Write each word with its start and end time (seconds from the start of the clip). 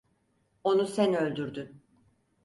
Onu 0.63 0.85
sen 0.87 1.13
öldürdün! 1.13 1.81